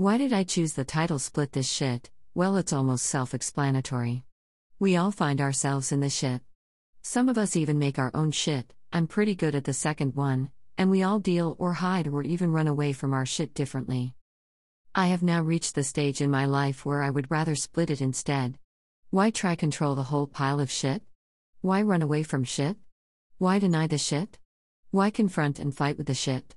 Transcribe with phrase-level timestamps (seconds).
[0.00, 2.08] Why did I choose the title Split This Shit?
[2.34, 4.24] Well, it's almost self explanatory.
[4.78, 6.40] We all find ourselves in the shit.
[7.02, 10.52] Some of us even make our own shit, I'm pretty good at the second one,
[10.78, 14.14] and we all deal or hide or even run away from our shit differently.
[14.94, 18.00] I have now reached the stage in my life where I would rather split it
[18.00, 18.56] instead.
[19.10, 21.02] Why try control the whole pile of shit?
[21.60, 22.78] Why run away from shit?
[23.36, 24.38] Why deny the shit?
[24.92, 26.56] Why confront and fight with the shit?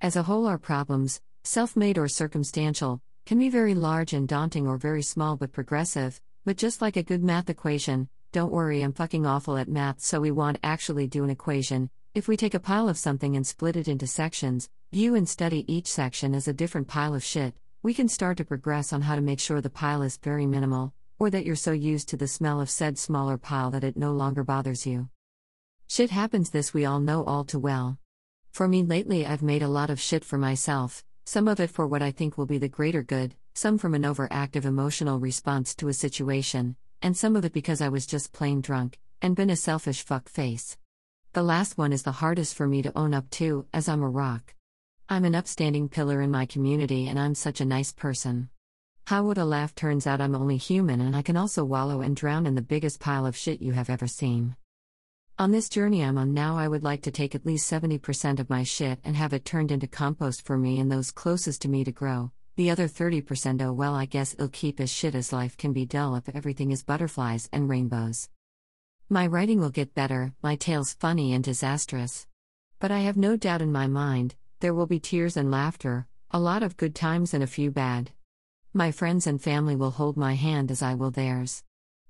[0.00, 4.66] As a whole, our problems, self made or circumstantial, can be very large and daunting
[4.66, 8.92] or very small but progressive, but just like a good math equation, don't worry, I'm
[8.92, 11.88] fucking awful at math, so we won't actually do an equation.
[12.14, 15.64] If we take a pile of something and split it into sections, view and study
[15.72, 19.14] each section as a different pile of shit, we can start to progress on how
[19.14, 22.26] to make sure the pile is very minimal, or that you're so used to the
[22.26, 25.08] smell of said smaller pile that it no longer bothers you.
[25.86, 27.98] Shit happens, this we all know all too well.
[28.50, 31.88] For me lately, I've made a lot of shit for myself, some of it for
[31.88, 35.88] what I think will be the greater good, some from an overactive emotional response to
[35.88, 39.56] a situation, and some of it because I was just plain drunk, and been a
[39.56, 40.78] selfish fuck face.
[41.32, 44.08] The last one is the hardest for me to own up to, as I'm a
[44.08, 44.54] rock.
[45.08, 48.48] I'm an upstanding pillar in my community and I'm such a nice person.
[49.06, 52.16] How would a laugh turns out I'm only human and I can also wallow and
[52.16, 54.56] drown in the biggest pile of shit you have ever seen.
[55.38, 58.48] On this journey I'm on now, I would like to take at least 70% of
[58.48, 61.84] my shit and have it turned into compost for me and those closest to me
[61.84, 62.30] to grow.
[62.56, 65.84] The other 30% oh well, I guess it'll keep as shit as life can be
[65.84, 68.30] dull if everything is butterflies and rainbows.
[69.10, 72.26] My writing will get better, my tales funny and disastrous.
[72.78, 76.40] But I have no doubt in my mind, there will be tears and laughter, a
[76.40, 78.10] lot of good times and a few bad.
[78.72, 81.62] My friends and family will hold my hand as I will theirs.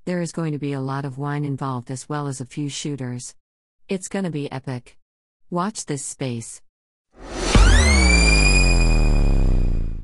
[0.06, 2.68] There is going to be a lot of wine involved as well as a few
[2.68, 3.34] shooters.
[3.88, 4.96] It's gonna be epic.
[5.50, 6.62] Watch this space.